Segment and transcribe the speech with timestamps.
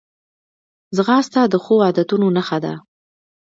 [0.95, 2.73] ځغاسته د ښو عادتونو نښه ده